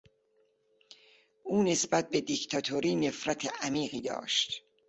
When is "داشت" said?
4.01-4.63